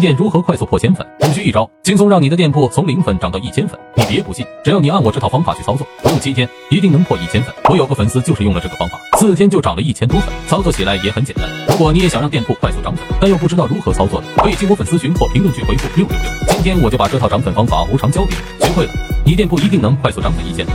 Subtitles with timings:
[0.00, 1.06] 店如何快速破千粉？
[1.20, 3.78] 只需一招，轻松让你的店铺从零粉涨到一千粉。
[3.96, 7.54] 你别不信，只要你按我这套方法去操作，不用七天，一定能破一千粉。
[7.68, 10.32] 我有个粉丝就是用了这个方法，四天就涨了一千多粉。
[10.46, 11.48] 操作起来也很简单。
[11.68, 16.28] 如果你也想让店铺快速涨粉，但又不知道如何操作的，可以进我粉丝群或评论区回复六六六。
[16.48, 18.92] 今天我就把这套涨粉方法无偿教给你，学会了，
[19.24, 20.72] 你店铺一定能快速涨粉一千粉。